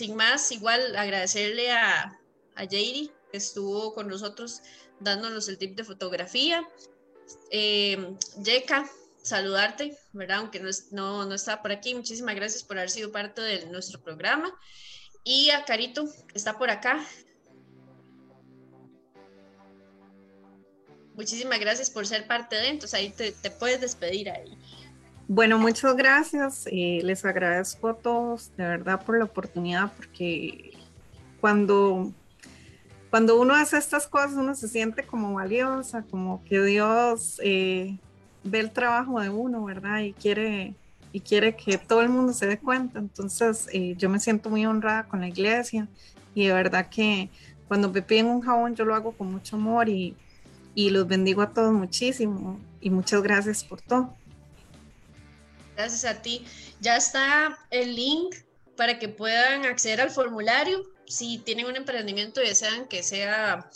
[0.00, 2.18] sin más, igual agradecerle a,
[2.54, 4.62] a que estuvo con nosotros
[4.98, 6.66] dándonos el tip de fotografía.
[7.50, 8.88] Eh, Yeka,
[9.22, 10.38] saludarte, ¿verdad?
[10.38, 11.94] Aunque no, no, no está por aquí.
[11.94, 14.50] Muchísimas gracias por haber sido parte de nuestro programa.
[15.22, 17.06] Y a Carito, que está por acá.
[21.12, 24.56] Muchísimas gracias por ser parte de, entonces ahí te, te puedes despedir ahí.
[25.32, 26.66] Bueno, muchas gracias.
[26.72, 30.72] Eh, les agradezco a todos, de verdad, por la oportunidad, porque
[31.40, 32.10] cuando
[33.10, 37.96] cuando uno hace estas cosas, uno se siente como valiosa, como que Dios eh,
[38.42, 40.00] ve el trabajo de uno, ¿verdad?
[40.00, 40.74] Y quiere,
[41.12, 42.98] y quiere que todo el mundo se dé cuenta.
[42.98, 45.86] Entonces, eh, yo me siento muy honrada con la iglesia
[46.34, 47.30] y de verdad que
[47.68, 50.16] cuando me piden un jabón, yo lo hago con mucho amor y,
[50.74, 52.58] y los bendigo a todos muchísimo.
[52.80, 54.16] Y muchas gracias por todo.
[55.80, 56.44] Gracias a ti.
[56.80, 58.36] Ya está el link
[58.76, 63.68] para que puedan acceder al formulario si tienen un emprendimiento y desean que sea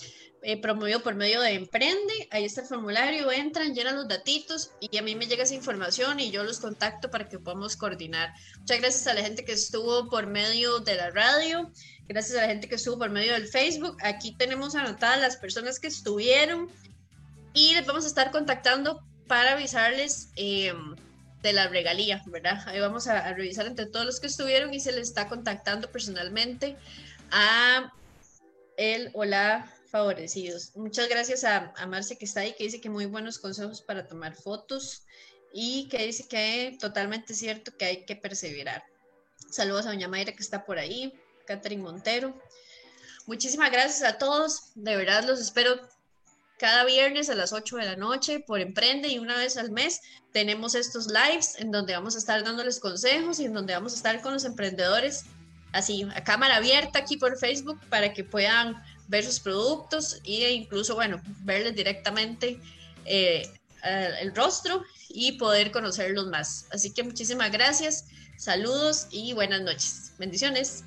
[0.42, 4.96] eh, promovido por medio de Emprende, ahí está el formulario, entran, llenan los datitos y
[4.98, 8.34] a mí me llega esa información y yo los contacto para que podamos coordinar.
[8.60, 11.72] Muchas gracias a la gente que estuvo por medio de la radio,
[12.06, 13.96] gracias a la gente que estuvo por medio del Facebook.
[14.02, 16.70] Aquí tenemos anotadas las personas que estuvieron
[17.54, 20.28] y les vamos a estar contactando para avisarles.
[20.36, 20.94] Em,
[21.48, 22.66] de la regalía, ¿verdad?
[22.66, 26.76] Ahí vamos a, revisar entre todos los que estuvieron y se les está contactando personalmente
[27.30, 27.92] a
[28.76, 30.74] él o la favorecidos.
[30.74, 34.08] Muchas gracias a, a Marce que está ahí, que dice que muy buenos consejos para
[34.08, 35.02] tomar fotos
[35.52, 38.82] y que dice que totalmente cierto que hay que perseverar.
[39.50, 41.12] Saludos a doña Mayra que está por ahí,
[41.46, 42.40] Catherine Montero.
[43.26, 44.72] muchísimas gracias a todos.
[44.74, 45.78] De verdad los espero
[46.58, 50.00] cada viernes a las 8 de la noche por Emprende y una vez al mes
[50.32, 53.96] tenemos estos lives en donde vamos a estar dándoles consejos y en donde vamos a
[53.96, 55.24] estar con los emprendedores
[55.74, 60.94] así a cámara abierta aquí por Facebook para que puedan ver sus productos e incluso,
[60.94, 62.58] bueno, verles directamente
[63.04, 63.48] eh,
[63.82, 66.66] el rostro y poder conocerlos más.
[66.72, 68.06] Así que muchísimas gracias,
[68.38, 70.12] saludos y buenas noches.
[70.18, 70.84] Bendiciones.